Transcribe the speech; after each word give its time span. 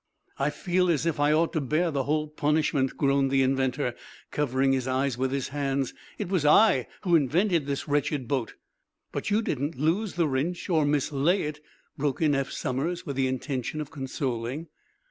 "I 0.39 0.49
feel 0.49 0.89
as 0.89 1.05
if 1.05 1.19
I 1.19 1.31
ought 1.31 1.53
to 1.53 1.61
bear 1.61 1.91
the 1.91 2.05
whole 2.05 2.27
punishment," 2.27 2.97
groaned 2.97 3.29
the 3.29 3.43
inventor, 3.43 3.93
covering 4.31 4.71
his 4.71 4.87
eyes 4.87 5.15
with 5.15 5.31
his 5.31 5.49
hands. 5.49 5.93
"It 6.17 6.27
was 6.27 6.43
I 6.43 6.87
who 7.03 7.15
invented 7.15 7.67
this 7.67 7.87
wretched 7.87 8.27
boat!" 8.27 8.55
"But 9.11 9.29
you 9.29 9.43
didn't 9.43 9.77
lose 9.77 10.15
the 10.15 10.27
wrench, 10.27 10.67
or 10.71 10.85
mislay 10.87 11.43
it," 11.43 11.59
broke 11.99 12.19
in 12.19 12.33
Eph 12.33 12.49
Somers, 12.51 13.05
with 13.05 13.15
the 13.15 13.27
intention 13.27 13.79
of 13.79 13.91
consoling. 13.91 14.69